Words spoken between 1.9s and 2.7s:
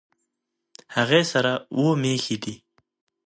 مېښې دي